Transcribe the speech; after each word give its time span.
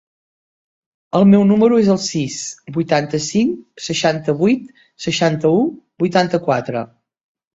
El 1.17 1.25
meu 1.31 1.43
número 1.49 1.75
es 1.81 1.89
el 1.95 1.99
sis, 2.05 2.37
vuitanta-cinc, 2.77 3.53
seixanta-vuit, 3.89 4.73
seixanta-u, 5.05 5.59
vuitanta-quatre. 6.05 6.83